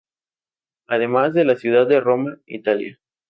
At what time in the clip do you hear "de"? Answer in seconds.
1.35-1.45, 1.85-1.99